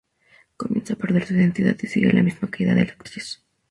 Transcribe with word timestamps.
Comienza 0.57 0.93
a 0.95 0.97
perder 0.97 1.27
su 1.27 1.35
identidad 1.35 1.77
y 1.79 1.85
sigue 1.85 2.11
la 2.11 2.23
misma 2.23 2.49
caída 2.49 2.73
de 2.73 2.85
la 2.85 2.91
actriz. 2.93 3.43